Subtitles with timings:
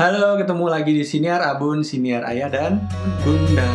[0.00, 2.88] Halo, ketemu lagi di Siniar Abun, Siniar Ayah dan
[3.20, 3.68] Bunda.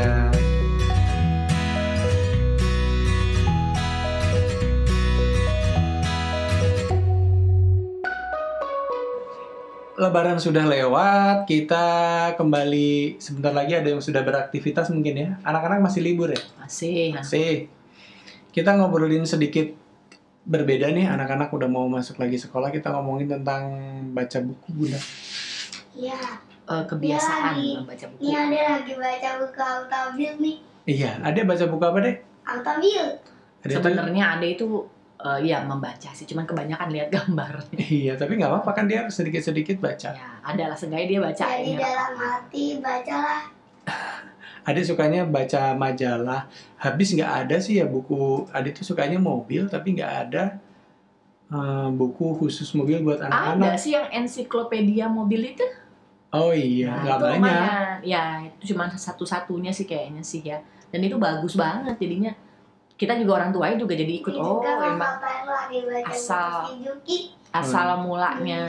[10.02, 11.86] Lebaran sudah lewat, kita
[12.42, 15.30] kembali sebentar lagi ada yang sudah beraktivitas mungkin ya.
[15.46, 16.42] Anak-anak masih libur ya?
[16.58, 17.14] Masih.
[17.14, 17.70] Masih.
[18.50, 19.78] Kita ngobrolin sedikit
[20.42, 23.78] berbeda nih, anak-anak udah mau masuk lagi sekolah, kita ngomongin tentang
[24.10, 24.98] baca buku Bunda.
[25.96, 26.20] Iya,
[26.66, 28.20] Eh, kebiasaan Iya, membaca buku.
[28.20, 30.56] ini ada lagi baca buku Altabil nih.
[30.88, 32.16] Iya, ada baca buku apa deh?
[32.44, 33.06] Altabil.
[33.62, 34.66] Ada Sebenarnya ada itu
[35.16, 37.54] eh, ya membaca sih, cuman kebanyakan lihat gambar.
[37.78, 40.10] Iya, tapi nggak apa-apa kan dia sedikit-sedikit baca.
[40.12, 41.78] ya, ada lah seenggaknya dia baca Jadi ini.
[41.78, 43.42] dalam hati bacalah.
[44.66, 46.50] Ada sukanya baca majalah.
[46.76, 48.50] Habis nggak ada sih ya buku.
[48.50, 50.58] Ada tuh sukanya mobil, tapi nggak ada
[51.48, 53.78] eh, buku khusus mobil buat Ada anak-anak.
[53.78, 55.62] sih yang ensiklopedia mobil itu.
[56.38, 57.40] Oh iya, Nah, nggak itu banyak.
[57.40, 57.96] lumayan.
[58.02, 60.60] Ya, itu cuma satu-satunya sih kayaknya sih ya.
[60.88, 62.32] Dan itu bagus banget jadinya.
[62.94, 64.32] Kita juga orang tuanya juga jadi ikut.
[64.32, 65.20] Ini Oh, emang
[66.06, 66.80] asal.
[67.52, 68.04] asal Hmm.
[68.04, 68.62] mulanya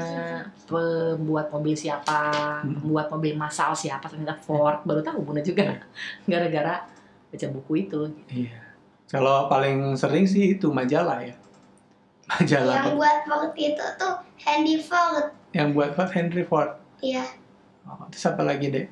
[0.65, 2.75] pembuat mobil siapa, Hmm.
[2.77, 4.83] pembuat mobil massal siapa ternyata Ford.
[4.83, 5.67] Baru tahu Bunda juga
[6.31, 6.87] gara-gara
[7.27, 8.01] baca buku itu.
[8.29, 8.63] Iya.
[9.07, 11.35] Kalau paling sering sih itu majalah ya.
[12.29, 15.31] Majalah Yang buat Ford itu tuh Handy Ford.
[15.53, 16.75] yang buat Ford Henry Ford.
[16.99, 17.23] Iya.
[17.87, 18.87] Oh, terus apa lagi deh?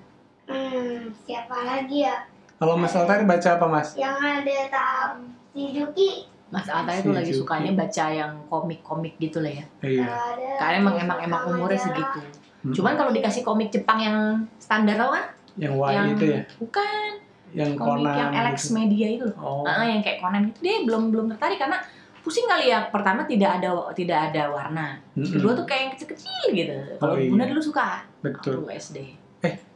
[0.47, 2.27] Hmm, siapa lagi ya?
[2.57, 3.99] Kalau Mas Altar baca apa Mas?
[3.99, 5.13] Yang ada tahu
[5.53, 6.11] si Juki.
[6.55, 9.67] Mas Alta Si itu lagi sukanya baca yang komik-komik gitu lah ya.
[9.83, 10.07] Iya.
[10.55, 12.23] Karena emang emang emang umurnya segitu.
[12.63, 12.71] Hmm.
[12.71, 14.17] Cuman kalau dikasih komik Jepang yang
[14.63, 15.35] standar tau kan?
[15.55, 17.11] yang Y yang itu ya, bukan
[17.55, 18.75] yang komik Conan yang Alex gitu.
[18.75, 19.29] Media itu.
[19.39, 19.63] Oh.
[19.63, 21.79] Ah, yang kayak Conan gitu dia belum belum tertarik karena
[22.25, 22.89] pusing kali ya.
[22.89, 24.97] Pertama tidak ada tidak ada warna.
[25.13, 25.29] Mm-mm.
[25.29, 26.75] Kedua tuh kayak yang kecil-kecil gitu.
[26.97, 27.29] Kalau Oh, iya.
[27.29, 28.03] Bunda dulu suka.
[28.19, 28.65] betul.
[28.65, 28.99] Waktu SD.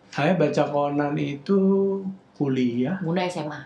[0.09, 1.61] Saya baca Conan itu
[2.33, 2.97] kuliah.
[2.99, 3.61] Bunda SMA.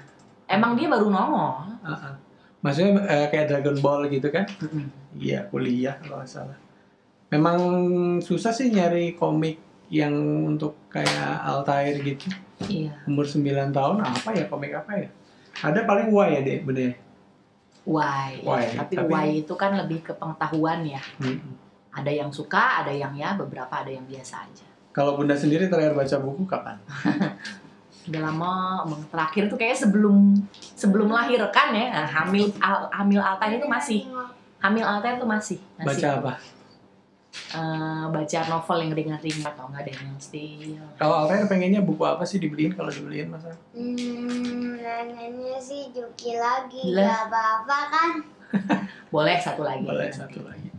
[0.50, 1.78] Emang dia baru nongol.
[1.86, 2.14] Uh-uh.
[2.60, 4.44] Maksudnya eh, kayak Dragon Ball gitu kan?
[5.14, 6.58] Iya, kuliah kalau nggak salah.
[7.30, 7.58] Memang
[8.20, 9.56] susah sih nyari komik
[9.88, 10.12] yang
[10.44, 12.28] untuk kayak Altair gitu.
[12.62, 12.92] Iya.
[13.06, 13.42] Umur 9
[13.72, 15.08] tahun apa ya komik apa ya?
[15.62, 16.90] Ada paling Y ya deh, bener.
[17.82, 18.38] Why?
[18.46, 21.02] Why, Tapi, tapi- why itu kan lebih ke pengetahuan ya.
[21.18, 21.58] Mm-mm.
[21.92, 24.66] Ada yang suka, ada yang ya, beberapa ada yang biasa aja.
[24.92, 26.76] Kalau Bunda sendiri terakhir baca buku kapan?
[28.08, 30.34] Udah lama, terakhir tuh kayak sebelum
[30.74, 32.02] sebelum lahir kan ya.
[32.02, 34.00] Nah, hamil al, hamil Altair itu masih
[34.58, 35.58] hamil Altair tuh masih.
[35.78, 35.86] masih.
[35.86, 36.32] Baca apa?
[37.52, 40.72] Eh, baca novel yang ringan-ringan atau enggak ada yang still.
[40.96, 43.52] Kalau Altair pengennya buku apa sih dibeliin kalau dibeliin masa?
[43.76, 46.96] Hmm, nanyanya sih Juki lagi.
[46.96, 47.04] Lah.
[47.04, 48.10] Gak apa-apa kan?
[49.14, 49.84] Boleh satu lagi.
[49.84, 50.72] Boleh satu lagi.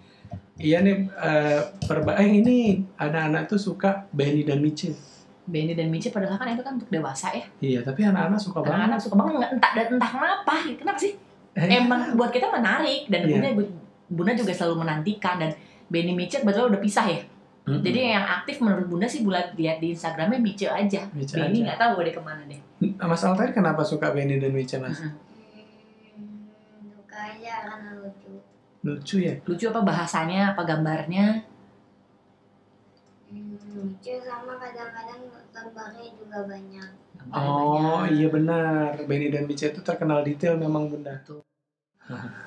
[0.58, 4.98] Iya nih, eh, perba eh, ini anak-anak tuh suka Benny dan Mitchell.
[5.44, 7.46] Benny dan Michi padahal kan itu kan untuk dewasa ya.
[7.60, 8.74] Iya, tapi anak-anak suka banget.
[8.80, 10.54] Anak-anak suka banget nggak- entah dan entah kenapa.
[10.74, 11.14] Kenapa sih?
[11.54, 13.54] Emang buat kita menarik dan Iya.
[13.54, 13.68] bunda
[14.08, 15.52] bunda juga selalu menantikan dan
[15.94, 17.22] Benny Mitchell betul udah pisah ya.
[17.64, 17.80] Mm-mm.
[17.80, 21.06] Jadi yang aktif menurut bunda sih bulat lihat di Instagramnya Mitchell aja.
[21.14, 22.58] Mitchell Benny nggak tahu deh ke mana deh.
[22.98, 24.98] Mas Altair kenapa suka Benny dan Mitchell, Mas?
[25.00, 25.14] Mm-mm.
[25.14, 28.34] Hmm, suka aja karena lucu.
[28.84, 29.34] Lucu ya?
[29.46, 31.46] Lucu apa bahasanya, apa gambarnya?
[33.32, 35.22] Hmm, lucu sama kadang-kadang
[35.54, 36.88] gambarnya juga banyak.
[37.16, 38.12] Gambarnya Oh banyak.
[38.12, 41.16] iya benar, Benny dan Mitchell itu terkenal detail memang Bunda.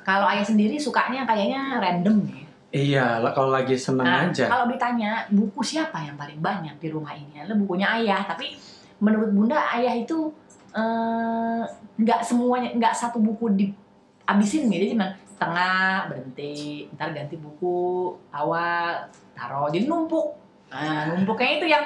[0.04, 2.45] Kalau ayah sendiri sukanya kayaknya random ya.
[2.74, 4.50] Iya, kalau lagi seneng Nah, aja.
[4.50, 8.26] kalau ditanya buku siapa yang paling banyak di rumah ini, adalah bukunya ayah.
[8.26, 8.58] Tapi
[8.98, 10.32] menurut bunda ayah itu
[10.76, 11.62] eh,
[11.96, 19.72] nggak semuanya, nggak satu buku dihabisin gitu, cuma setengah berhenti, ntar ganti buku awal taruh,
[19.72, 20.36] jadi numpuk.
[20.68, 21.84] Nah, numpuknya itu yang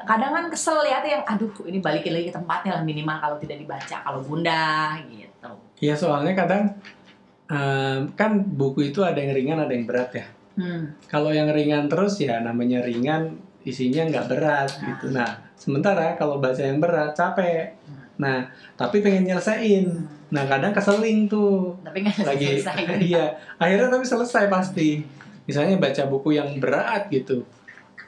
[0.00, 3.60] kadang kan kesel ya, yang aduh ini balikin lagi ke tempatnya lah minimal kalau tidak
[3.60, 5.50] dibaca kalau bunda gitu.
[5.80, 6.72] Iya soalnya kadang
[7.50, 10.26] em, kan buku itu ada yang ringan ada yang berat ya.
[10.54, 10.94] Hmm.
[11.06, 14.86] Kalau yang ringan terus ya namanya ringan isinya nggak berat Nah.
[14.94, 15.06] gitu.
[15.10, 17.74] Nah sementara kalau baca yang berat capek.
[17.84, 17.98] Hmm.
[18.22, 18.38] Nah
[18.78, 19.84] tapi pengen nyelesain.
[20.30, 22.78] Nah kadang keseling tuh Tapi nggak lagi selesai.
[23.10, 23.26] iya
[23.58, 25.02] akhirnya tapi selesai pasti.
[25.44, 27.42] Misalnya baca buku yang berat gitu.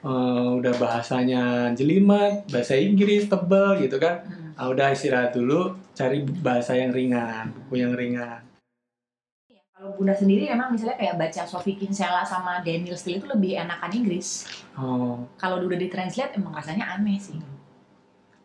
[0.02, 4.18] Eh, udah bahasanya jelimet, bahasa Inggris tebel gitu kan.
[4.26, 4.50] Hmm.
[4.58, 8.42] Ah, udah istirahat dulu, cari bahasa yang ringan, buku yang ringan.
[9.82, 13.90] Kalau Bunda sendiri emang misalnya kayak baca Sophie Kinsella sama Daniel Steele itu lebih enakan
[13.90, 14.46] Inggris.
[14.78, 17.34] Oh, Kalau udah ditranslate emang rasanya aneh sih.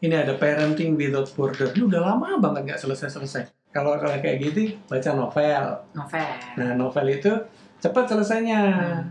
[0.01, 1.77] ini ada Parenting Without Border.
[1.77, 3.53] Ini udah lama banget nggak selesai-selesai.
[3.69, 5.63] Kalau kalau kayak gitu, baca novel.
[5.93, 6.29] Novel.
[6.57, 7.29] Nah, novel itu
[7.85, 8.61] cepat selesainya.
[8.73, 9.01] Hmm.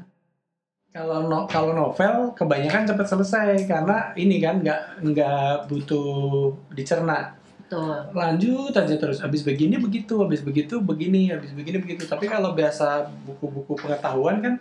[0.91, 7.39] Kalau no, kalau novel kebanyakan cepat selesai karena ini kan nggak nggak butuh dicerna.
[7.67, 7.99] Betul.
[8.15, 9.19] Lanjut aja terus.
[9.19, 12.07] Habis begini begitu, habis begitu begini, habis begini begitu.
[12.07, 14.55] Tapi kalau biasa buku-buku pengetahuan kan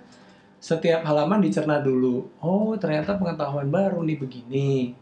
[0.57, 2.25] setiap halaman dicerna dulu.
[2.41, 4.97] Oh ternyata pengetahuan baru nih begini.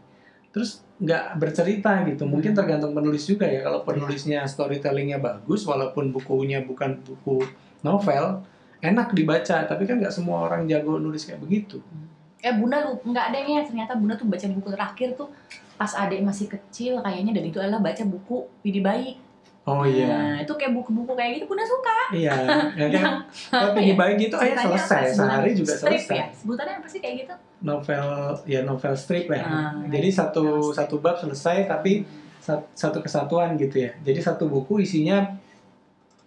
[0.52, 2.28] Terus nggak bercerita gitu.
[2.28, 2.60] Mungkin Hmm.
[2.60, 3.64] tergantung penulis juga ya.
[3.64, 7.40] Kalau penulisnya storytellingnya bagus, walaupun bukunya bukan buku
[7.80, 8.44] novel,
[8.84, 9.64] enak dibaca.
[9.64, 11.80] Tapi kan nggak semua orang jago nulis kayak begitu.
[12.44, 15.32] Eh bunda lu nggak ada ya ternyata bunda tuh baca buku terakhir tuh
[15.74, 19.16] pas adik masih kecil kayaknya dan itu adalah baca buku Widi Baik.
[19.64, 21.98] Oh iya, Nah, itu kayak buku-buku kayak gitu bunda suka.
[22.12, 22.36] iya.
[22.76, 23.00] Ya?
[23.48, 23.96] Apa Tapi di ya?
[23.96, 25.16] baik gitu, ayah selesai.
[25.16, 26.16] Sehari juga Strip selesai.
[26.16, 26.26] ya?
[26.30, 27.34] Sebutannya apa sih kayak gitu?
[27.64, 28.06] Novel,
[28.44, 29.40] ya novel strip lah.
[29.40, 29.48] ya.
[29.48, 30.18] Ah, Jadi iya.
[30.20, 32.04] satu satu bab selesai, tapi
[32.36, 33.96] sat- satu kesatuan gitu ya.
[33.98, 35.32] Jadi satu buku isinya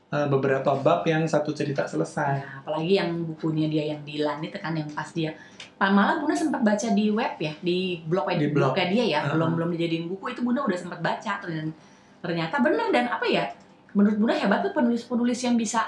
[0.07, 2.33] eh, beberapa bab yang satu cerita selesai.
[2.39, 5.35] Nah, apalagi yang bukunya dia yang di Landit kan yang pas dia
[5.77, 8.73] Pak malah Bunda sempat baca di web ya, di blog Di blog.
[8.73, 9.37] blognya dia ya, Uh-uh.
[9.37, 11.69] belum belum dijadiin buku itu Bunda udah sempat baca dan
[12.17, 13.45] ternyata benar dan apa ya?
[13.93, 15.85] Menurut Bunda hebat tuh penulis-penulis yang bisa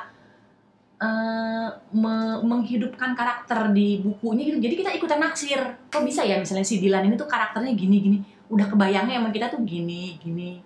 [1.02, 4.62] eh, me- menghidupkan karakter di bukunya gitu.
[4.62, 5.58] Jadi kita ikutan naksir.
[5.90, 8.22] Kok bisa ya misalnya si Dilan ini tuh karakternya gini-gini.
[8.46, 10.62] Udah kebayangnya sama kita tuh gini, gini.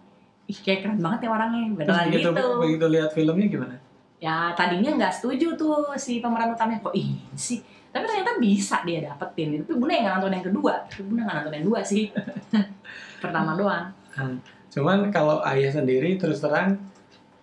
[0.47, 1.63] Ih kayak keren banget ya orangnya.
[1.71, 3.75] Terus Beneran begitu, gitu begitu lihat filmnya gimana?
[4.23, 7.59] ya tadinya nggak setuju tuh si pemeran utamanya kok ini sih
[7.91, 11.37] tapi ternyata bisa dia dapetin itu tapi bunda yang nonton yang kedua tapi bunda nggak
[11.43, 12.07] nonton yang dua sih
[13.19, 13.91] pertama doang
[14.73, 16.81] Cuman kalau ayah sendiri terus terang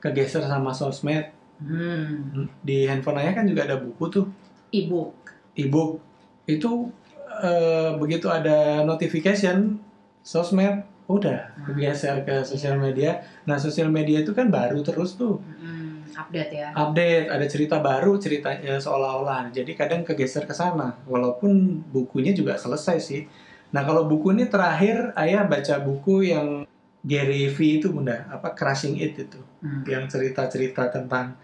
[0.02, 1.31] kegeser sama sosmed.
[1.62, 2.50] hmm.
[2.58, 4.26] Di handphone ayah kan juga ada buku tuh,
[4.75, 5.14] ibu
[5.55, 6.02] ebook.
[6.50, 6.91] Itu
[7.38, 9.79] eh, begitu ada notification
[10.26, 11.75] sosmed, udah Hmm.
[11.75, 13.19] kegeser ke sosial media.
[13.49, 15.43] Nah, sosial media itu kan baru terus tuh.
[15.43, 15.79] hmm.
[16.11, 19.49] update ya update, ada cerita baru, ceritanya seolah-olah.
[19.55, 23.25] Jadi kadang kegeser ke sana, walaupun bukunya juga selesai sih.
[23.73, 26.67] Nah kalau buku ini terakhir, ayah baca buku yang
[27.01, 29.81] Gary V itu bunda, apa Crushing It itu, Hmm.
[29.89, 31.41] yang cerita-cerita tentang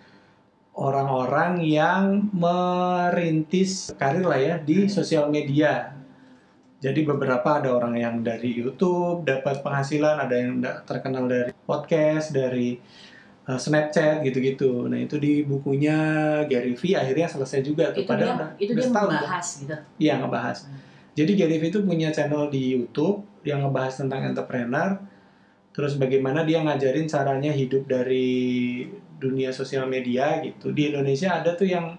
[0.77, 5.95] orang-orang yang merintis karir lah ya di sosial media.
[6.76, 12.76] Jadi beberapa ada orang yang dari YouTube dapat penghasilan, ada yang terkenal dari podcast, dari
[13.49, 14.84] uh, Snapchat gitu-gitu.
[14.84, 15.96] Nah itu di bukunya
[16.44, 18.05] Gary V akhirnya selesai juga tuh.
[18.05, 20.58] itu Padahal dia udah, itu udah dia setahun membahas gitu Iya ngebahas.
[20.69, 20.78] Hmm.
[21.17, 25.00] Jadi Gary V itu punya channel di YouTube yang ngebahas tentang entrepreneur.
[25.72, 28.29] Terus bagaimana dia ngajarin caranya hidup dari
[29.17, 30.72] dunia sosial media gitu.
[30.76, 31.96] Di Indonesia ada tuh yang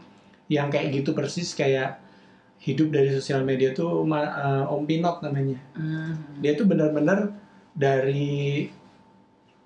[0.48, 2.07] yang kayak gitu persis kayak
[2.58, 4.34] hidup dari sosial media tuh ma-
[4.66, 5.58] uh, Om Pinot namanya.
[5.78, 6.42] Hmm.
[6.42, 7.32] Dia tuh benar-benar
[7.72, 8.66] dari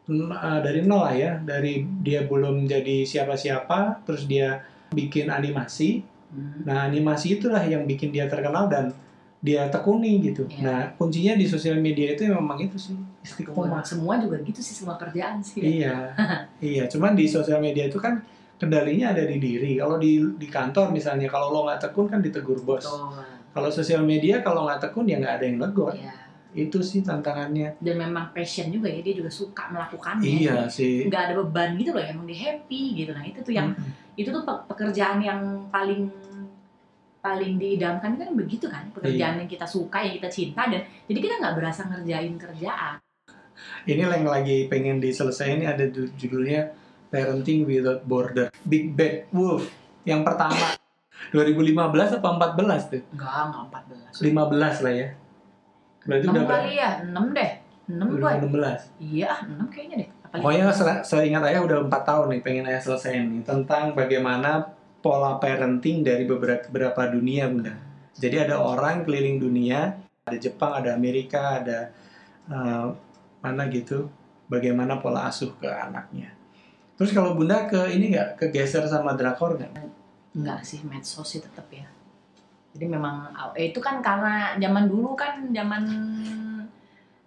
[0.10, 4.62] uh, dari nol lah ya, dari dia belum jadi siapa-siapa, terus dia
[4.92, 6.04] bikin animasi.
[6.32, 6.64] Hmm.
[6.68, 8.92] Nah, animasi itulah yang bikin dia terkenal dan
[9.42, 10.46] dia tekuni gitu.
[10.46, 10.62] Iya.
[10.62, 12.94] Nah, kuncinya di sosial media itu memang itu sih,
[13.26, 13.82] istiqomah.
[13.82, 16.14] semua juga gitu sih semua kerjaan sih Iya,
[16.62, 16.84] iya.
[16.86, 18.22] Cuman di sosial media itu kan
[18.62, 19.76] kendalinya ada di diri.
[19.76, 22.86] Kalau di di kantor misalnya, kalau lo nggak tekun kan ditegur bos.
[22.86, 23.26] Betul.
[23.52, 25.98] Kalau sosial media kalau nggak tekun ya nggak ada yang negor.
[25.98, 26.14] Iya.
[26.52, 27.80] Itu sih tantangannya.
[27.80, 31.08] dan memang passion juga ya dia juga suka melakukannya Iya sih.
[31.08, 34.20] nggak ada beban gitu loh emang dia happy gitu nah itu tuh yang Mm-mm.
[34.20, 35.40] itu tuh pe- pekerjaan yang
[35.72, 36.12] paling
[37.22, 39.40] paling diidamkan kan begitu kan pekerjaan Iya.
[39.40, 43.00] yang kita suka yang kita cinta dan jadi kita nggak berasa ngerjain kerjaan
[43.86, 46.68] Ini yang lagi pengen diselesaikan ini ada ju- judulnya
[47.12, 48.48] Parenting Without Border.
[48.64, 49.68] Big Bad Wolf
[50.02, 50.74] yang pertama
[51.30, 51.78] 2015
[52.18, 52.28] apa
[52.58, 53.02] 14 tuh?
[53.14, 53.64] enggak enggak
[54.10, 55.08] 14 15 lah ya.
[56.02, 56.54] Berarti 6 udah berapa?
[56.58, 57.52] kali ya 6 deh
[57.86, 58.82] 6 gua 2016.
[58.98, 62.80] iya 6 kayaknya deh Apalagi- Pokoknya se- seingat ayah udah 4 tahun nih pengen ayah
[62.80, 64.64] selesaiin nih tentang bagaimana
[64.98, 67.74] pola parenting dari beberapa, beberapa dunia bunda.
[68.14, 71.90] Jadi ada orang keliling dunia, ada Jepang, ada Amerika, ada
[72.48, 72.86] eh,
[73.40, 74.08] mana gitu,
[74.46, 76.30] bagaimana pola asuh ke anaknya.
[76.98, 78.38] Terus kalau bunda ke ini nggak?
[78.38, 79.74] Kegeser sama drakor nggak?
[80.32, 81.84] enggak sih medsos sih tetap ya.
[82.72, 85.84] Jadi memang eh, itu kan karena zaman dulu kan zaman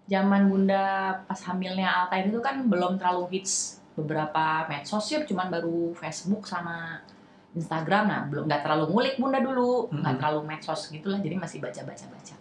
[0.04, 5.92] zaman bunda pas hamilnya Altair itu kan belum terlalu hits beberapa medsos ya cuman baru
[5.92, 7.00] Facebook sama
[7.52, 8.04] Instagram.
[8.08, 10.20] Nah belum nggak terlalu ngulik bunda dulu nggak Mhm.
[10.20, 12.34] terlalu medsos gitulah jadi masih baca baca baca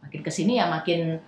[0.00, 1.20] makin ke sini ya makin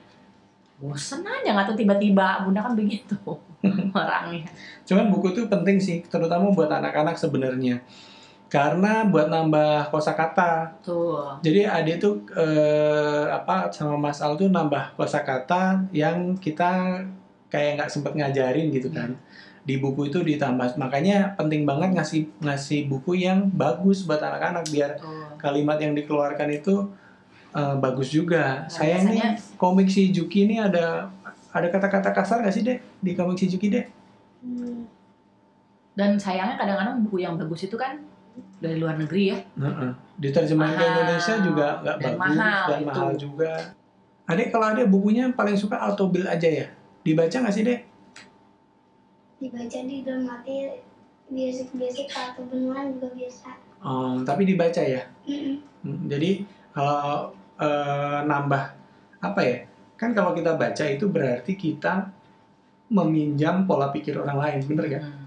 [0.78, 3.18] bosen aja nggak tuh tiba-tiba bunda kan begitu
[3.98, 4.46] orangnya
[4.88, 7.84] Cuman buku itu penting sih, terutama buat anak-anak sebenarnya.
[8.48, 14.96] Karena buat nambah kosakata, tuh Jadi adik tuh eh, apa sama Mas Al tuh nambah
[14.96, 17.04] kosakata yang kita
[17.52, 19.12] kayak nggak sempet ngajarin gitu kan.
[19.68, 20.80] Di buku itu ditambah.
[20.80, 26.48] Makanya penting banget ngasih ngasih buku yang bagus buat anak-anak biar tuh kalimat yang dikeluarkan
[26.48, 26.88] itu
[27.50, 28.62] eh, bagus juga.
[28.62, 31.08] Nah, Saya biasanya- nih komik si Juki ini ada
[31.48, 33.84] ada kata-kata kasar nggak sih deh di komik si Juki deh?
[34.38, 34.84] Hmm.
[35.92, 37.98] Dan sayangnya kadang-kadang buku yang bagus itu kan
[38.58, 39.38] dari luar negeri ya.
[39.56, 39.90] Heeh.
[40.16, 40.84] Diterjemahin ke.
[40.84, 42.86] Indonesia juga nggak Dan bagus mahal dan itu.
[42.86, 43.52] mahal juga.
[44.24, 46.66] Adek kalau ada bukunya paling suka autobil aja ya.
[47.00, 47.80] Dibaca nggak sih deh?
[49.38, 50.82] Dibaca di dalam hati
[51.28, 53.48] basic-basic atau beneran juga biasa.
[53.78, 55.02] Oh, tapi dibaca ya.
[55.24, 55.56] Mm-mm.
[55.80, 58.62] Hmm, Jadi kalau eh, nambah
[59.18, 59.58] apa ya?
[59.98, 62.06] Kan kalau kita baca itu berarti kita
[62.88, 65.04] meminjam pola pikir orang lain, bener gak?
[65.04, 65.26] Hmm,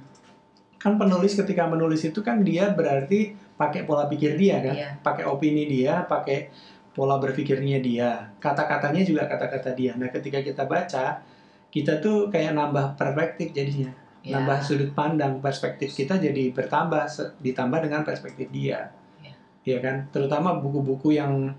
[0.82, 4.90] Kan penulis ketika menulis itu kan dia berarti pakai pola pikir dia kan, Iya.
[5.06, 6.50] pakai opini dia, pakai
[6.92, 9.94] pola berpikirnya dia, kata-katanya juga kata-kata dia.
[9.94, 11.22] Nah ketika kita baca,
[11.70, 13.94] kita tuh kayak nambah perspektif jadinya,
[14.26, 14.42] Ya.
[14.42, 17.06] nambah sudut pandang, perspektif kita jadi bertambah
[17.40, 18.90] ditambah dengan perspektif dia,
[19.22, 19.34] Iya.
[19.62, 19.96] Iya kan?
[20.10, 21.54] Terutama buku-buku yang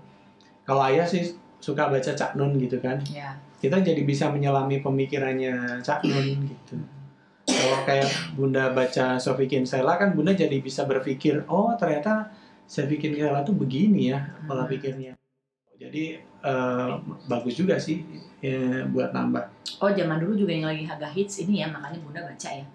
[0.63, 1.23] kalau ayah sih
[1.59, 3.35] suka baca Cak Nun gitu kan, Ya.
[3.57, 6.75] kita jadi bisa menyelami pemikirannya Cak Nun gitu.
[7.43, 12.31] Kalau kayak Bunda baca Sofi Kinsella kan Bunda jadi bisa berpikir, oh ternyata
[12.63, 14.71] Sofi Kinsella tuh begini ya pola Hmm.
[14.71, 15.13] pikirnya.
[15.75, 16.89] Jadi eh,
[17.25, 18.03] bagus juga sih
[18.39, 19.43] ya, buat nambah.
[19.79, 22.65] Oh zaman dulu juga yang lagi agak hits ini ya makanya bunda baca ya.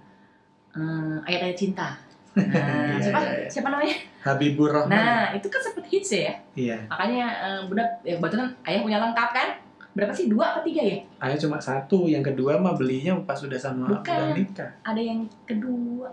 [0.72, 1.88] Hmm, ayat-ayat cinta.
[2.38, 3.48] Nah, Iya, siapa iya, iya.
[3.50, 3.96] siapa namanya?
[4.28, 4.92] Habibur Rahman.
[4.92, 6.32] Nah itu kan sempet hits ya.
[6.52, 6.76] Iya.
[6.86, 9.48] Makanya eh, bunda ya kebetulan ayah punya lengkap kan?
[9.96, 11.00] Berapa sih dua atau tiga ya?
[11.18, 14.06] Ayah cuma satu, yang kedua mah belinya pas sudah sama Bukan.
[14.06, 14.70] udah nikah.
[14.86, 16.06] Ada yang kedua?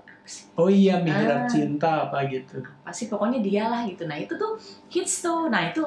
[0.57, 1.45] Oh iya, Mihrab Ah.
[1.45, 2.65] Cinta apa gitu.
[2.81, 4.09] Pasti pokoknya dia lah gitu.
[4.09, 4.57] Nah itu tuh
[4.89, 5.53] hits tuh.
[5.53, 5.85] Nah itu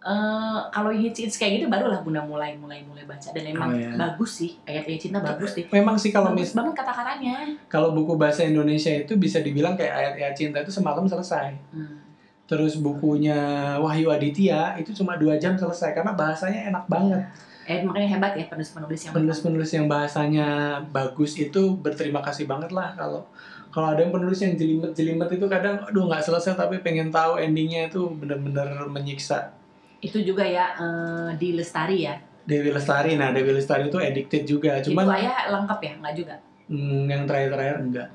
[0.00, 3.76] eh kalau hits hits kayak gitu barulah bunda mulai mulai mulai baca dan emang Oh,
[3.76, 3.92] iya.
[4.00, 5.68] bagus sih ayat-ayat cinta bagus deh.
[5.68, 7.34] Memang sih kalau mis bagus banget kata-katanya.
[7.68, 11.52] kalau buku bahasa Indonesia itu bisa dibilang kayak ayat-ayat cinta itu semalam selesai.
[11.76, 12.00] Hmm.
[12.48, 13.36] Terus bukunya
[13.76, 17.20] Wahyu Aditya itu cuma dua jam selesai karena bahasanya enak banget.
[17.68, 20.48] Eh makanya hebat ya penulis-penulis yang Penulis-penulis yang bahasanya
[20.90, 23.22] bagus itu berterima kasih banget lah kalau
[23.70, 27.86] kalau ada yang penulis yang jelimet-jelimet itu kadang aduh nggak selesai tapi pengen tahu endingnya
[27.86, 29.59] itu bener-bener menyiksa.
[30.00, 32.16] Itu juga ya eh, di Lestari ya.
[32.40, 36.34] Dewi Lestari, nah Dewi Lestari itu addicted juga, itu cuman ayah lengkap ya, enggak juga.
[36.66, 38.08] Hmm, yang terakhir-terakhir enggak.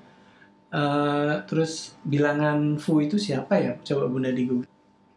[0.76, 3.80] Eh, terus bilangan Fu itu siapa ya?
[3.80, 4.68] Coba Bunda di Google.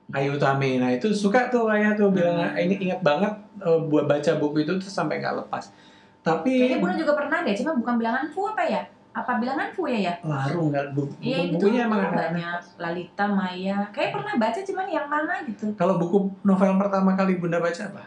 [0.08, 0.80] Ayu Tame.
[0.80, 2.54] Nah itu suka tuh ayah tuh bilangan.
[2.54, 2.62] Hmm.
[2.62, 3.32] Ini ingat banget
[3.64, 5.74] eh, buat baca buku itu tuh sampai nggak lepas.
[6.22, 8.82] Tapi Kayaknya Bunda juga pernah deh, cuma bukan bilangan fu apa ya?
[9.18, 10.14] Apa bilangan fu ya ya?
[10.22, 12.60] laru nggak bu, Iya itu bukunya emang banyak.
[12.78, 15.66] Lalita, Maya, kayak pernah baca cuman yang mana gitu.
[15.74, 18.06] Kalau buku novel pertama kali Bunda baca apa?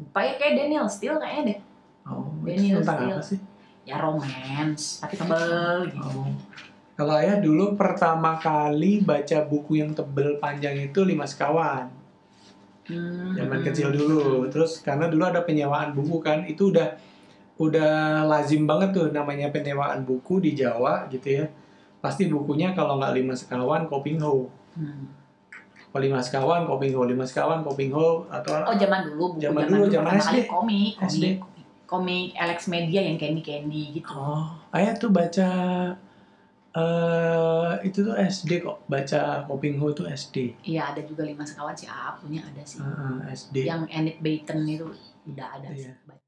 [0.00, 1.58] Lupa ya kayak Daniel Steele kayaknya deh.
[2.08, 3.12] Oh, Daniel tentang Steele.
[3.12, 3.38] apa sih?
[3.84, 6.08] Ya romance, tapi tebel gitu.
[6.08, 6.32] Oh.
[6.96, 12.00] Kalau ayah dulu pertama kali baca buku yang tebel panjang itu Lima Sekawan.
[12.90, 13.38] Hmm.
[13.38, 16.98] zaman kecil dulu terus karena dulu ada penyewaan buku kan itu udah
[17.60, 21.46] udah lazim banget tuh namanya penyewaan buku di Jawa gitu ya
[22.00, 25.02] pasti bukunya kalau nggak lima sekawan Kopingho Hmm.
[25.90, 30.14] kalau lima sekawan Kopingho lima sekawan Kopingho atau Oh zaman dulu, buku Zaman dulu, zaman
[30.16, 30.36] SD.
[30.46, 31.24] komik, komik, SD.
[31.84, 34.08] komik, Alex Media yang Candy Candy gitu.
[34.08, 35.48] oh ayah tuh baca
[36.70, 41.84] eh itu tuh SD kok baca Kopingho tuh SD Iya ada juga lima sekawan sih,
[41.84, 42.78] ah, punya ada sih.
[42.78, 44.86] Heeh, SD Yang Enid Blyton itu
[45.26, 45.90] udah ada Iya.
[45.90, 46.19] sih.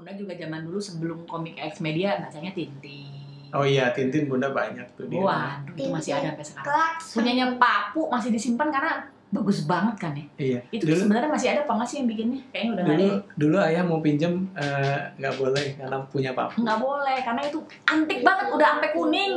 [0.00, 3.20] Bunda juga zaman dulu sebelum komik Alex Media bacanya Tintin.
[3.52, 6.96] oh iya Tintin bunda banyak tuh dia Waduh, itu masih ada sampai sekarang.
[7.12, 10.24] Punyanya Papu masih disimpan karena bagus banget kan ya.
[10.40, 12.40] iya Itu Dulu- sebenarnya masih ada apa nggak sih yang bikinnya?
[12.48, 13.04] Kayaknya udah nggak ada.
[13.04, 13.20] dulu ya.
[13.36, 18.20] dulu ayah mau pinjem eh, nggak boleh karena punya papu Nggak boleh karena itu antik
[18.24, 19.32] banget, udah sampai kuning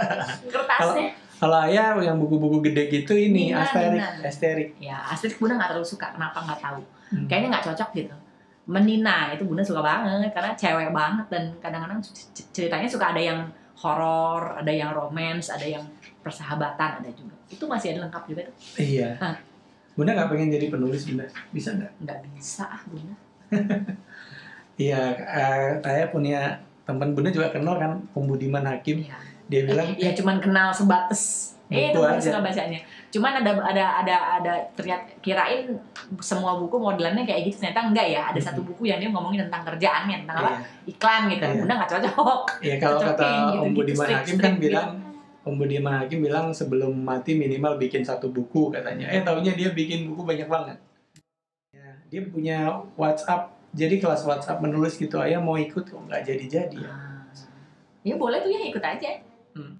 [0.54, 1.08] kertasnya.
[1.34, 4.06] Kalau ayah yang buku-buku gede gitu ini Nina, Nina.
[4.22, 4.78] Asterik.
[4.78, 6.14] Ya, Astrid Bunda nggak terlalu suka.
[6.14, 6.78] Kenapa nggak tahu?
[7.10, 7.26] Hmm.
[7.26, 8.14] Kayaknya nggak cocok gitu.
[8.64, 12.00] Menina itu Bunda suka banget karena cewek banget dan kadang-kadang
[12.52, 13.40] ceritanya suka ada yang
[13.76, 15.84] horor, ada yang romance, ada yang
[16.24, 17.36] persahabatan, ada juga.
[17.52, 18.56] Itu masih ada lengkap juga tuh.
[18.80, 19.20] Iya.
[19.20, 19.36] Hah.
[19.94, 21.28] Bunda nggak pengen jadi penulis Bunda?
[21.52, 21.92] Bisa nggak?
[22.00, 23.14] Nggak bisa ah Bunda.
[24.74, 29.06] Iya, eh, ayah punya teman Bunda juga kenal kan Pembudiman Hakim.
[29.06, 29.14] Iya.
[29.46, 32.18] Dia bilang ya cuman kenal sebatas eh itu aja.
[32.18, 32.80] suka bacanya.
[33.14, 35.70] Cuman ada ada ada ada ternyata kirain
[36.18, 38.22] semua buku modelannya kayak gitu ternyata enggak ya.
[38.34, 40.50] Ada satu buku yang dia ngomongin tentang kerjaannya, tentang apa?
[40.50, 40.58] iya,
[40.90, 41.44] Iklan gitu.
[41.46, 41.54] Iya.
[41.62, 42.40] Bunda nggak cocok.
[42.58, 44.88] iya kalau Cocokin kata gitu-gitu, Om Budiman strict- Hakim kan bilang
[45.46, 49.06] Om Budiman Hakim bilang sebelum mati minimal bikin satu buku katanya.
[49.14, 50.78] Eh taunya dia bikin buku banyak banget.
[51.70, 53.54] Ya, dia punya WhatsApp.
[53.74, 56.90] Jadi kelas WhatsApp menulis gitu ayah mau ikut kok nggak jadi-jadi ya.
[56.90, 57.22] Ah.
[58.02, 59.22] Ya boleh tuh ya ikut aja.
[59.54, 59.78] Hmm.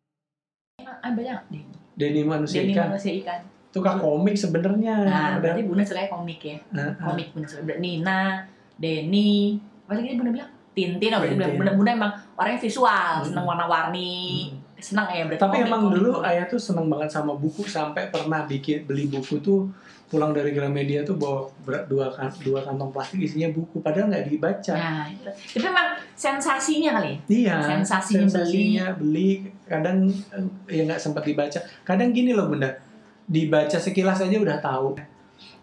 [0.83, 1.65] Ah, banyak deh.
[1.95, 2.91] Denny manusia Denny ikan.
[2.91, 3.41] manusia ikan.
[3.71, 4.95] Tukang komik sebenarnya.
[5.03, 5.41] Nah, Udah.
[5.41, 6.59] berarti Bunda sukanya komik ya.
[6.71, 7.75] Nah, Komik Bunda suka.
[7.77, 10.51] Nina, Denny, apa lagi Bunda bilang?
[10.75, 11.55] Tintin, oh, berarti Tintin.
[11.55, 13.27] Bunda, Bunda emang orangnya visual, Hmm.
[13.27, 14.51] seneng warna-warni,
[14.85, 16.29] seneng ya berarti Tapi emang komik, dulu komik.
[16.29, 19.73] ayah tuh seneng banget sama buku sampai pernah bikin beli buku tuh
[20.05, 21.49] pulang dari Gramedia tuh bawa
[21.89, 24.75] dua kan dua kantong plastik isinya buku padahal nggak dibaca.
[24.77, 25.31] Nah, itu.
[25.59, 27.19] tapi emang sensasinya kali ya.
[27.27, 27.57] Iya.
[27.81, 29.49] Sensasinya sensasinya beli.
[29.65, 31.59] kadang eh, ya nggak sempat dibaca.
[31.83, 32.79] Kadang gini loh bunda,
[33.27, 34.95] dibaca sekilas aja udah tahu.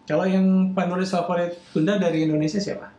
[0.04, 2.90] Kalau yang penulis favorit bunda dari Indonesia siapa?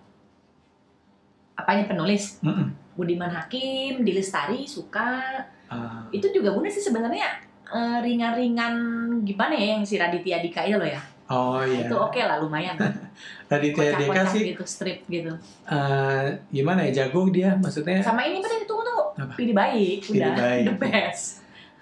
[1.53, 2.39] Apanya penulis?
[2.41, 2.71] Mm-mm.
[2.97, 5.43] Budiman Hakim, Dilestari suka.
[5.73, 7.27] Ah, Itu juga Bunda sih sebenarnya
[7.65, 8.73] eh, ringan-ringan
[9.21, 11.01] gimana ya yang si Raditya Dika itu loh ya.
[11.25, 11.87] oh iya.
[11.87, 12.77] Itu oke lah lumayan.
[13.49, 15.33] Raditya Dika sih gitu, strip gitu.
[15.65, 19.05] eh, gimana ya jago dia, maksudnya Sama ini pada tunggu tunggu.
[19.15, 19.33] Apa?
[19.33, 20.63] Pilih baik, Pilih udah Baik.
[20.69, 21.23] the best.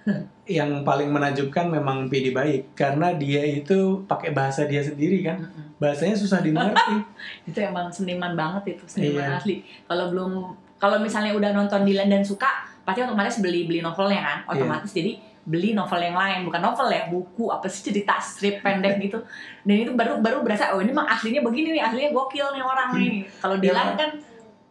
[0.49, 5.37] yang paling menakjubkan memang Pidi Baik karena dia itu pakai bahasa dia sendiri kan
[5.77, 6.97] bahasanya susah dimengerti
[7.45, 9.37] itu emang seniman banget itu seniman Iya.
[9.37, 9.55] asli
[9.85, 10.31] kalau belum
[10.75, 12.49] kalau misalnya udah nonton Dylan dan suka
[12.81, 14.51] pasti otomatis beli beli novelnya kan Iya.
[14.57, 14.91] otomatis.
[14.91, 15.11] Jadi
[15.41, 19.17] beli novel yang lain bukan novel ya buku apa sih cerita strip pendek gitu.
[19.61, 22.89] Dan itu baru baru berasa oh ini mah aslinya begini nih aslinya gokil nih orang
[22.93, 23.09] nih.
[23.37, 23.63] Kalau Iya.
[23.63, 24.09] Dylan kan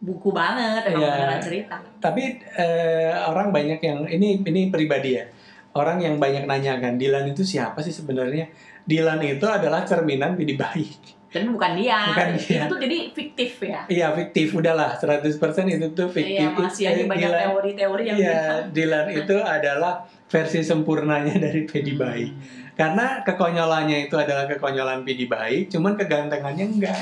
[0.01, 1.75] buku banget emang beneran cerita.
[1.99, 2.23] Tapi
[2.57, 5.25] eh, orang banyak yang ini ini pribadi ya.
[5.71, 8.51] Orang yang banyak nanyakan Dilan itu siapa sih sebenarnya?
[8.83, 12.59] Dilan itu adalah cerminan Pidi Baik dan bukan dia Bukan dia.
[12.59, 15.31] itu tuh jadi fiktif ya iya fiktif udahlah 100%
[15.65, 18.39] itu tuh fiktif Iya, masih Eh, banyak teori-teori yang Iya.
[18.67, 22.01] Dilan itu adalah versi sempurnanya dari Pedi Hmm.
[22.01, 22.29] Baik.
[22.71, 26.97] Karena kekonyolannya itu adalah kekonyolan Pidi Baik, cuman kegantengannya enggak.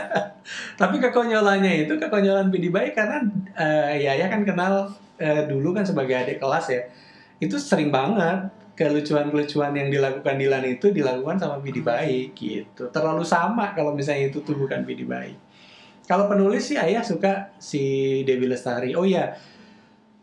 [0.80, 3.18] Tapi kekonyolannya itu kekonyolan Pidi Baik karena
[3.52, 6.82] eh, ya ya kan kenal eh, dulu kan sebagai adik kelas ya.
[7.36, 8.48] Itu sering banget
[8.80, 12.88] kelucuan-kelucuan yang dilakukan Dilan itu dilakukan sama Pidi Baik gitu.
[12.88, 15.36] Terlalu sama kalau misalnya itu tuh bukan Pidi Baik.
[16.08, 18.96] Kalau penulis sih ayah suka si Dewi Lestari.
[18.96, 19.36] Oh iya,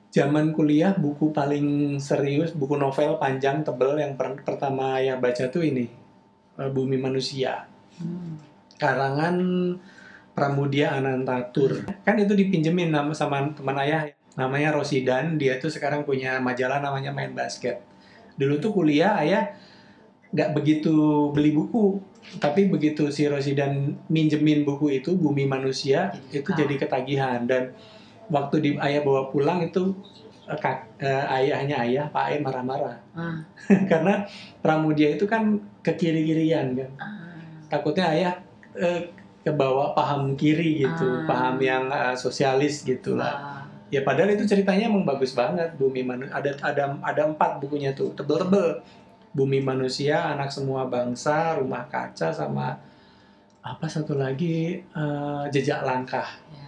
[0.10, 5.62] zaman kuliah buku paling serius, buku novel panjang tebel yang per- pertama ayah baca tuh
[5.62, 5.86] ini
[6.58, 8.38] eh, Bumi Manusia Hmm.
[8.78, 9.42] karangan
[10.38, 11.82] Pramudia Anantatur.
[12.06, 17.10] Kan itu dipinjemin nama sama teman ayah namanya Rosidan, dia tuh sekarang punya majalah namanya
[17.10, 17.82] Main Basket.
[18.38, 19.50] Dulu tuh kuliah ayah
[20.28, 20.92] nggak begitu
[21.32, 21.98] beli buku,
[22.38, 26.60] tapi begitu si Rosidan minjemin buku itu Bumi Manusia Jadi itu suka.
[26.60, 27.72] jadi ketagihan dan
[28.28, 29.96] waktu di ayah bawa pulang itu
[30.44, 33.40] eh, kak- eh, ayahnya ayah Pak Ai marah-marah Ah.
[33.92, 34.28] karena
[34.60, 35.48] Pramudia itu kan
[35.80, 37.40] ke kiri-kirian kan Ah.
[37.72, 38.34] takutnya ayah
[38.76, 39.08] eh,
[39.42, 41.24] kebawa paham kiri gitu, Ah.
[41.24, 43.47] paham yang eh, sosialis gitu lah.
[43.88, 45.72] Ya padahal itu ceritanya emang bagus banget.
[45.80, 48.84] Bumi Manu ada ada ada empat bukunya tuh, tebel-tebel.
[49.38, 52.74] Bumi Manusia, Anak Semua Bangsa, Rumah Kaca sama
[53.62, 56.26] apa satu lagi eh, Jejak Langkah.
[56.52, 56.68] Ya.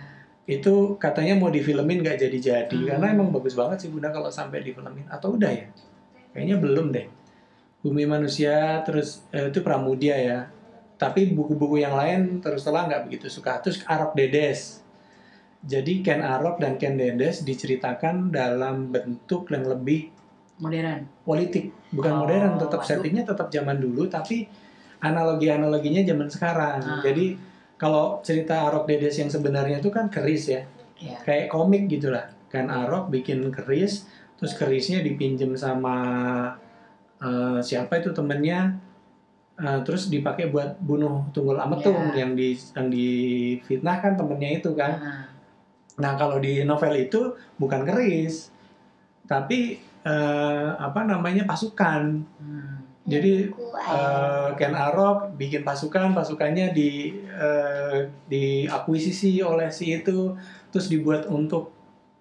[0.59, 2.87] Itu katanya mau difilmin nggak jadi-jadi Hmm.
[2.87, 5.67] karena emang bagus banget sih Bunda kalau sampai difilmin atau udah ya?
[6.35, 7.07] Kayaknya belum deh.
[7.81, 10.39] Bumi Manusia terus eh, itu Pramudia ya.
[10.99, 13.57] Tapi buku-buku yang lain terus terang nggak begitu suka.
[13.63, 14.83] Terus Arok Dedes.
[15.59, 20.07] Jadi Ken Arok dan Ken Dedes diceritakan dalam bentuk yang lebih
[20.59, 22.87] modern politik, bukan Oh, modern, tetap waduh.
[22.87, 24.47] settingnya tetap zaman dulu, tapi
[24.99, 26.79] analogi-analoginya zaman sekarang.
[26.79, 26.99] Ah.
[26.99, 27.35] Jadi
[27.75, 30.61] kalau cerita Arok Dedes yang sebenarnya itu kan keris ya,
[30.95, 32.27] ya kayak komik gitulah.
[32.47, 34.03] Kan Arok bikin keris,
[34.35, 35.95] terus kerisnya dipinjem sama
[37.19, 38.79] eh, siapa itu temennya,
[39.55, 42.23] eh, terus dipakai buat bunuh Tunggul Ametung Ya.
[42.23, 44.93] yang di yang difitnahkan temennya itu kan.
[44.95, 45.23] Ah.
[45.99, 47.19] Nah kalau di novel itu
[47.59, 48.49] bukan keris,
[49.27, 52.23] tapi eh, apa namanya pasukan.
[52.39, 52.75] Hmm.
[53.03, 53.49] Jadi
[53.89, 57.97] eh, Ken Arok bikin pasukan, pasukannya di eh,
[58.29, 60.33] diakuisisi oleh si itu,
[60.71, 61.73] terus dibuat untuk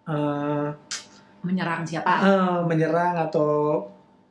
[0.08, 0.68] eh,
[1.44, 3.84] menyerang siapa eh, menyerang atau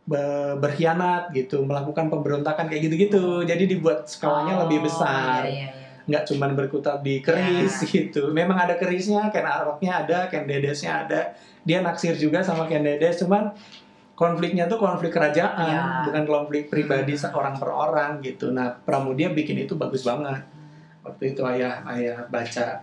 [0.07, 3.43] be- berkhianat gitu, melakukan pemberontakan kayak gitu-gitu.
[3.43, 5.76] Jadi dibuat skalanya Oh, lebih besar iya, iya, iya.
[6.07, 7.87] Nggak cuman berkutat di keris Ya.
[7.87, 8.31] gitu.
[8.31, 11.35] Memang ada kerisnya, Ken Aroknya ada, Ken Dedesnya ada.
[11.67, 13.51] Dia naksir juga sama Ken Dedes, cuman
[14.15, 16.07] konfliknya tuh konflik kerajaan, Ya.
[16.07, 17.21] bukan konflik pribadi Hmm.
[17.27, 18.49] seorang per orang gitu.
[18.49, 20.41] Nah, Pramudia bikin itu bagus banget.
[21.03, 22.81] Waktu itu ayah ayah baca.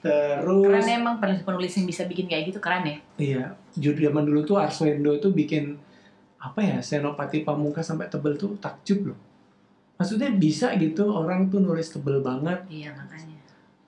[0.00, 3.42] Terus keren ya emang penulis-penulis yang bisa bikin kayak gitu keren ya iya,
[3.76, 5.76] judul zaman dulu tuh Arswendo itu bikin
[6.40, 9.18] apa ya, Senopati Pamungkas sampai tebel tuh takjub loh.
[10.00, 13.36] Maksudnya bisa gitu orang tuh nulis tebel banget iya makanya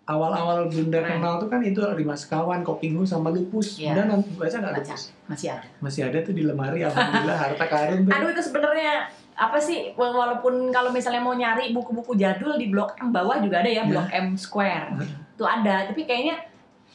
[0.03, 1.11] awal-awal bunda Keren.
[1.17, 3.79] kenal tuh kan itu lima sekawan, kopinghu sama lupus.
[3.79, 3.95] Iya.
[3.95, 5.03] Bunda nanti baca nggak lupus?
[5.25, 6.83] masih ada Masih ada tuh di lemari.
[6.83, 8.13] Alhamdulillah harta karun tuh.
[8.13, 8.93] aduh itu sebenarnya
[9.33, 13.65] apa sih wala- walaupun kalau misalnya mau nyari buku-buku jadul di blok M bawah juga
[13.65, 15.01] ada ya blok M Square
[15.33, 16.37] itu ada tapi kayaknya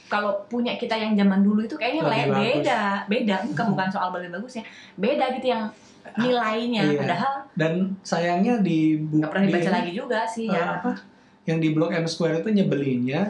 [0.06, 2.38] kalau punya kita yang zaman dulu itu kayaknya Lebih bagus.
[2.38, 5.66] beda beda bukan bukan soal lebih bagus ya beda gitu yang
[6.16, 6.84] nilainya.
[6.86, 7.00] Iya.
[7.00, 10.80] padahal Dan sayangnya di nggak pernah dibaca lagi juga sih Eh, ya.
[10.80, 10.92] apa?
[11.44, 13.22] Yang di Blok M Square itu nyebelinnya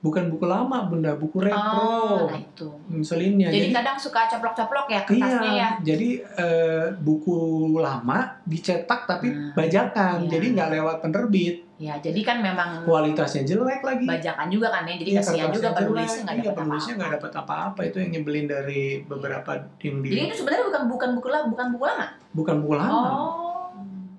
[0.00, 2.68] bukan buku lama bunda buku repro oh nah itu.
[2.88, 3.52] Ngeselinnya.
[3.52, 5.68] Jadi, kadang suka coplok-coplok ya kertasnya iya ya.
[5.84, 7.36] jadi eh, buku
[7.76, 10.24] lama dicetak tapi Hmm, bajakan.
[10.24, 10.30] iya.
[10.30, 11.56] jadi nggak lewat penerbit.
[11.76, 14.04] Ya jadi kan memang kualitasnya jelek lagi.
[14.04, 14.94] bajakan juga kan ya.
[14.96, 17.80] Jadi Iya, kasihan juga penulisnya nggak iya, dapat penulisnya nggak dapat apa-apa.
[17.84, 21.66] Itu yang nyebelin dari beberapa yang di jadi itu sebenarnya bukan bukan buku lama bukan
[21.70, 22.06] buku lama?
[22.30, 22.98] Bukan buku lama.
[23.10, 23.68] Oh.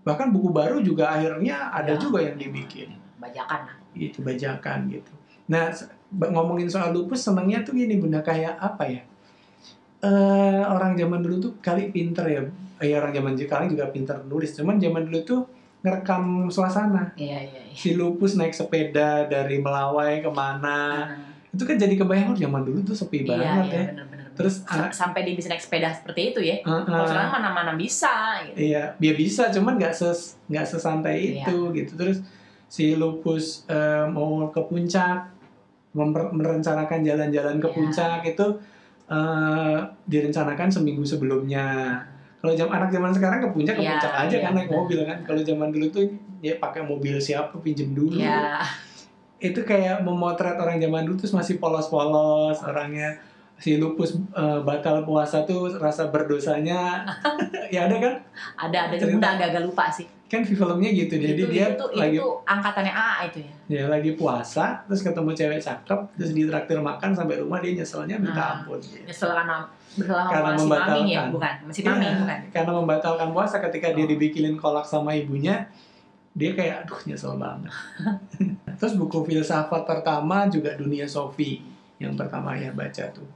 [0.02, 1.98] Bahkan buku baru juga akhirnya ada Ya.
[1.98, 2.98] juga yang dibikin.
[3.18, 3.76] Bajakan lah.
[3.94, 5.14] Itu bajakan gitu.
[5.52, 5.68] Nah
[6.12, 9.02] ngomongin soal lupus senangnya tuh gini bunda kayak apa ya?
[10.02, 12.42] Eh orang zaman dulu tuh kali pinter ya.
[12.80, 14.56] Eh orang zaman sekarang juga pinter nulis.
[14.56, 15.42] Cuman zaman dulu tuh
[15.82, 17.14] ngerekam suasana.
[17.16, 20.78] iya iya iya Si lupus naik sepeda dari Melawai ke mana.
[21.06, 23.86] Ah, Itu kan jadi kebayang oh, zaman dulu tuh sepi iya banget iya ya.
[23.92, 27.10] benar-benar Terus Sa- anak sampai dia bisa naik sepeda seperti itu ya uh, kalau uh,
[27.12, 28.56] sekarang mana-mana bisa gitu.
[28.58, 31.44] Iya, dia bisa, cuman nggak ses nggak sesantai Iya.
[31.44, 31.92] itu gitu.
[32.00, 32.18] Terus
[32.66, 35.28] si lupus eh, mau ke puncak,
[35.94, 37.76] merencanakan jalan-jalan ke Iya.
[37.76, 38.48] puncak itu
[39.12, 39.78] eh,
[40.08, 42.00] direncanakan seminggu sebelumnya.
[42.40, 45.00] Kalau jam anak zaman sekarang ke puncak ke Iya, puncak aja iya, kan naik mobil
[45.04, 45.18] kan.
[45.28, 46.04] Kalau zaman dulu tuh
[46.40, 48.18] ya pakai mobil siapa pinjem dulu.
[48.24, 48.64] Iya.
[49.42, 53.20] Itu kayak memotret orang zaman dulu terus masih polos-polos orangnya
[53.62, 57.06] si lupus eh, batal puasa tuh rasa berdosanya
[57.74, 58.14] ya ada kan
[58.60, 59.16] ada ada Cerita.
[59.16, 63.10] udah agak-agak lupa sih kan filmnya gitu jadi itu, dia itu, lagi itu angkatannya A
[63.24, 67.76] itu ya ya lagi puasa terus ketemu cewek cakep terus ditraktir makan sampai rumah dia
[67.76, 68.52] nyeselnya minta Nah.
[68.58, 69.58] ampun nyesel karena
[69.92, 71.28] Karena si Mami ya membatalkan.
[71.30, 74.10] bukan masih Mami Iya, bukan karena membatalkan puasa ketika dia Oh.
[74.10, 75.68] dibikinin kolak sama ibunya
[76.32, 77.68] dia kayak aduh nyesel banget
[78.80, 81.60] terus buku filsafat pertama juga dunia Sofi
[82.00, 83.28] yang pertama ya baca tuh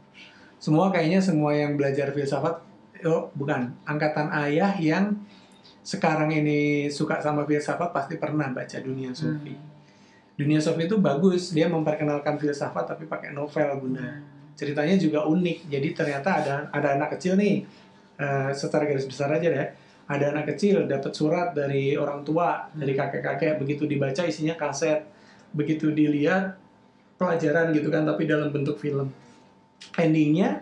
[0.66, 2.58] semua kayaknya semua yang belajar filsafat
[3.06, 5.14] oh bukan angkatan ayah yang
[5.86, 9.74] sekarang ini suka sama filsafat pasti pernah baca dunia Sofi Hmm.
[10.36, 14.04] Dunia Sofi itu bagus, dia memperkenalkan filsafat tapi pakai novel bunda.
[14.04, 14.52] Hmm.
[14.52, 15.72] Ceritanya juga unik.
[15.72, 17.64] Jadi ternyata ada ada anak kecil nih,
[18.20, 19.70] eh, secara garis besar aja deh.
[20.12, 23.56] Ada anak kecil dapat surat dari orang tua, dari kakek-kakek.
[23.64, 25.08] Begitu dibaca isinya kaset.
[25.56, 26.60] Begitu dilihat
[27.16, 29.08] pelajaran gitu kan, tapi dalam bentuk film.
[29.96, 30.62] Endingnya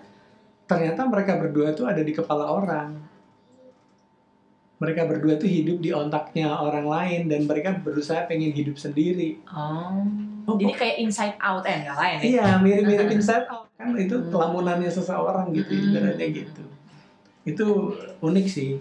[0.63, 2.97] ternyata mereka berdua tuh ada di kepala orang.
[4.77, 9.39] Mereka berdua tuh hidup di otaknya orang lain dan mereka berusaha pengen hidup sendiri.
[9.47, 10.03] oh
[10.43, 14.11] Oh, jadi kayak inside out eh yang lain ya Iya, mirip-mirip Inside Out kan itu
[14.11, 14.27] Hmm.
[14.27, 15.87] kelamunannya seseorang gitu, Hmm.
[15.87, 16.63] ibaratnya gitu.
[17.47, 17.67] Itu
[18.19, 18.75] unik sih.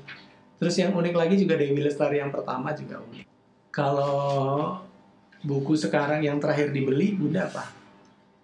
[0.59, 3.27] Terus yang unik lagi juga Dewi Lestari yang pertama juga unik.
[3.71, 4.75] Kalau
[5.39, 7.63] buku sekarang yang terakhir dibeli, Bunda apa?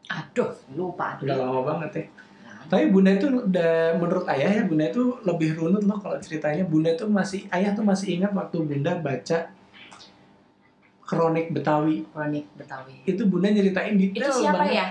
[0.08, 2.04] Aduh lupa Udah lama banget ya.
[2.42, 6.64] Nah, Tapi Bunda itu udah menurut Ayah ya, Bunda itu lebih runut loh kalau ceritanya.
[6.64, 9.38] Bunda tuh masih Ayah tuh masih ingat waktu Bunda baca
[11.00, 12.04] Kronik Betawi.
[12.06, 14.76] kronik Betawi Itu Bunda nyeritain itu detail siapa banget.
[14.76, 14.86] ya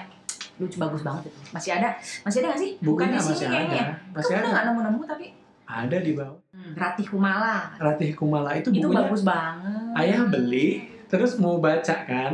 [0.58, 1.89] lucu bagus banget itu masih ada
[2.25, 3.77] masih ada nggak sih bukan Bukunya di sini masih kayaknya ada.
[3.77, 4.47] ya Masih Kok ada.
[4.49, 5.25] nggak nemu nemu tapi
[5.67, 6.39] Ada di bawah.
[6.73, 10.69] Ratih Kumala Ratih Kumala itu itu bukunya bagus banget ayah beli
[11.06, 12.34] terus mau baca kan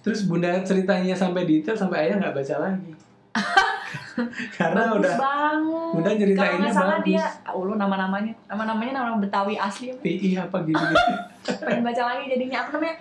[0.00, 2.92] terus bunda ceritanya sampai detail sampai ayah nggak baca lagi.
[4.58, 6.36] Karena bagus udah banget.
[6.36, 7.08] kalau nggak salah bagus.
[7.08, 10.00] dia oh lu nama namanya nama namanya nama Betawi asli apa?
[10.02, 11.06] PI apa gitu gitu
[11.66, 12.58] pengen baca lagi jadinya.
[12.66, 12.96] Apa namanya?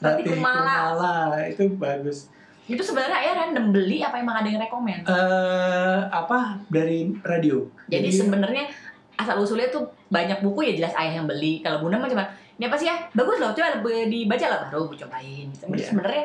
[0.00, 0.76] Ratih Kumala.
[0.96, 2.18] Kumala itu bagus.
[2.64, 6.58] Itu sebenarnya ayah random beli apa emang ada yang rekomend eh apa?
[6.72, 7.68] Dari radio.
[7.90, 8.70] Jadi sebenarnya
[9.14, 11.60] asal usulnya tuh banyak buku ya jelas ayah yang beli.
[11.60, 12.96] Kalau bunda mah cuma ini apa sih ya?
[13.10, 14.58] Bagus loh coba dibaca lah.
[14.70, 15.48] Baru gue cobain.
[15.50, 15.86] Tapi Iya.
[15.90, 16.24] sebenarnya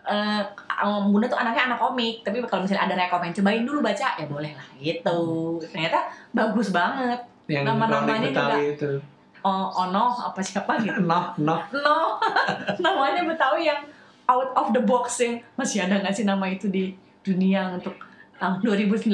[0.00, 0.42] eh,
[0.82, 2.26] um, bunda tuh anaknya anak komik.
[2.26, 4.08] Tapi kalau misalnya ada rekomend cobain dulu baca.
[4.18, 5.20] Ya boleh lah gitu.
[5.62, 7.20] Ternyata bagus banget.
[7.46, 8.90] Yang nama-namanya Betawi itu.
[9.40, 11.00] Oh, oh no apa siapa gitu.
[11.00, 12.18] Noh noh no.
[12.84, 13.80] Namanya Betawi yang
[14.26, 17.94] out of the box yang masih ada nggak sih nama itu di dunia untuk
[18.38, 19.10] tahun 2019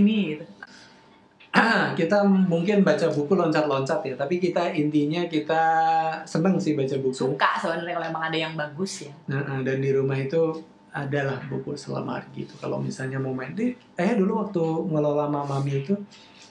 [0.00, 0.44] ini gitu.
[1.98, 5.62] kita mungkin baca buku loncat-loncat ya tapi kita intinya kita
[6.22, 9.90] seneng sih baca buku suka sebenarnya kalau emang ada yang bagus ya Nah, dan di
[9.90, 12.58] rumah itu adalah buku selamar gitu.
[12.58, 15.94] Kalau misalnya mau main, di, eh dulu waktu ngelola Mamami itu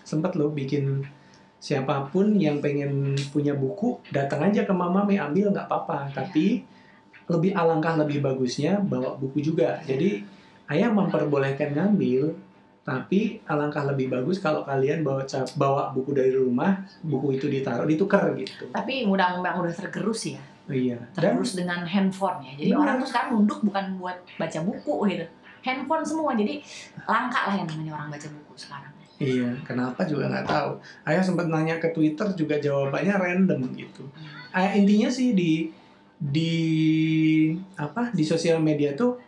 [0.07, 1.03] sempat lo bikin
[1.59, 6.07] siapa pun yang pengen punya buku datang aja ke Mamami ambil nggak apa-apa.
[6.15, 6.63] Tapi
[7.29, 9.83] lebih alangkah lebih bagusnya bawa buku juga.
[9.83, 10.23] Jadi
[10.71, 12.33] ayah memperbolehkan ngambil
[12.83, 15.21] Tapi alangkah lebih bagus kalau kalian bawa
[15.53, 18.65] bawa buku dari rumah, buku itu ditaruh, ditukar gitu.
[18.73, 20.97] Tapi undang-undang udah tergerus ya, Iya.
[21.17, 22.53] Dan tergerus dengan handphone ya.
[22.57, 25.25] Jadi orang tuh sekarang nunduk bukan buat baca buku gitu.
[25.59, 26.63] Handphone semua, jadi
[27.03, 28.93] langka lah yang namanya orang baca buku sekarang.
[29.19, 30.79] iya, kenapa juga nggak tahu.
[31.03, 34.07] Ayah sempat nanya ke Twitter juga jawabannya random gitu.
[34.55, 35.67] Ah, intinya sih di
[36.15, 36.53] di
[37.75, 39.19] apa di sosial media tuh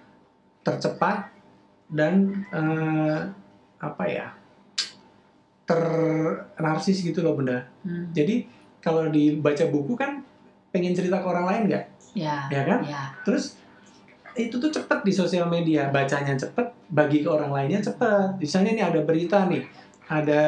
[0.63, 1.27] tercepat
[1.91, 3.19] dan eh,
[3.81, 4.27] apa ya
[5.65, 5.81] ter
[6.57, 7.63] narsis gitu loh bunda.
[7.81, 8.09] Hmm.
[8.11, 8.45] Jadi
[8.77, 10.19] kalau dibaca buku kan
[10.69, 11.85] pengen cerita ke orang lain nggak?
[12.11, 12.79] Ya, Ya kan?
[12.83, 13.01] ya.
[13.23, 13.55] Terus
[14.33, 18.35] itu tuh cepet di sosial media, bacanya cepet, bagi ke orang lainnya cepet.
[18.37, 19.63] Misalnya nih ada berita nih,
[20.07, 20.43] ada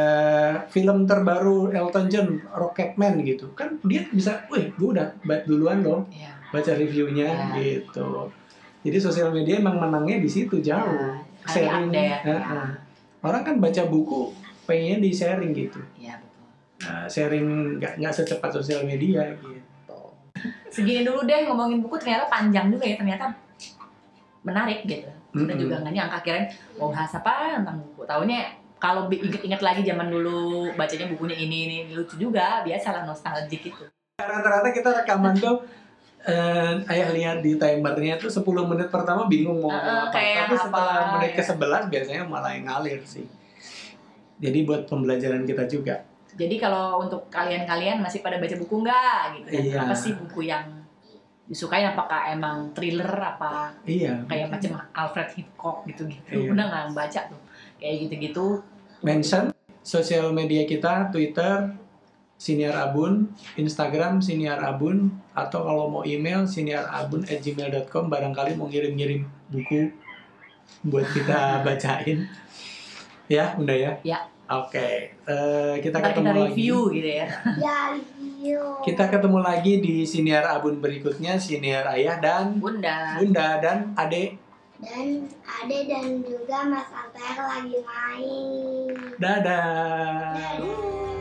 [0.67, 5.07] film terbaru Elton John, Rocketman gitu, kan dia bisa, wih, gue udah
[5.43, 6.31] duluan loh ya.
[6.49, 7.47] baca reviewnya Ya.
[7.55, 8.27] gitu.
[8.83, 11.15] Jadi sosial media emang menangnya di situ jauh.
[11.43, 12.23] Sharing, update.
[12.23, 12.39] ya, Ya.
[12.39, 12.63] ya.
[13.23, 14.35] Orang kan baca buku
[14.67, 16.43] pengennya di sharing gitu, ya, betul.
[16.83, 19.99] Nah, sharing nggak nggak secepat sosial media gitu.
[20.67, 23.31] Segini dulu deh ngomongin buku ternyata panjang juga ya ternyata
[24.43, 25.07] menarik gitu.
[25.07, 25.61] Kita Mm-mm.
[25.65, 28.03] juga nggak nyangka kirain mau bahas apa tentang buku.
[28.03, 28.39] Tahunya
[28.75, 33.85] kalau inget-inget lagi zaman dulu bacanya bukunya ini ini lucu juga biasalah nostalgic itu.
[34.13, 35.63] rata-rata kita rekaman tuh
[36.23, 40.95] eh, ayah lihat di timernya tuh 10 menit pertama bingung mau ngomong apa tapi setelah
[40.95, 43.27] apa, menit ke 11 biasanya malah yang ngalir sih
[44.39, 49.47] jadi buat pembelajaran kita juga Jadi kalau untuk kalian-kalian masih pada baca buku nggak gitu?
[49.53, 49.61] kan?
[49.69, 49.77] Iya.
[49.85, 50.65] Apa sih buku yang
[51.45, 51.85] disukai?
[51.85, 56.49] Apakah emang thriller apa iya kayak macam Alfred Hitchcock gitu-gitu?
[56.49, 56.49] Iya.
[56.49, 57.41] Udah nggak baca tuh
[57.77, 58.65] kayak gitu-gitu.
[59.05, 59.53] mention
[59.85, 61.82] sosial media kita Twitter
[62.43, 69.87] Siniar Abun, Instagram Siniar Abun, atau kalau mau email siniarabun@gmail.com barangkali mau ngirim-ngirim buku
[70.83, 72.27] buat kita bacain.
[73.31, 73.91] Ya, udah ya.
[74.03, 74.19] Ya.
[74.43, 76.43] Oke, eh, kita Ntar ketemu kita lagi.
[76.51, 77.27] review gitu ya.
[77.55, 78.59] Ya, review.
[78.83, 83.23] Kita ketemu lagi di Siniar Abun berikutnya, Siniar Ayah dan Bunda.
[83.23, 84.35] Bunda dan Ade.
[84.83, 88.91] Dan Ade dan juga Mas Alter lagi main.
[89.15, 91.12] Dadah.